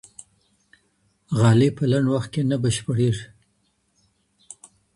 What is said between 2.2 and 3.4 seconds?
کي نه بشپړیږي.